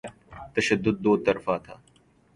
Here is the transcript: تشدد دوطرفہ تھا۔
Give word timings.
تشدد 0.55 0.95
دوطرفہ 1.03 1.55
تھا۔ 1.65 1.75